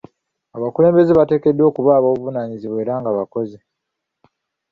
[0.57, 3.57] Abakulembeze bateekeddwa okuba ab'obuvunaanyizibwa era nga bakozi.